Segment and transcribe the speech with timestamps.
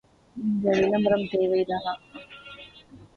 [0.35, 1.93] இந்த விளம்பரம் தேவைதானா?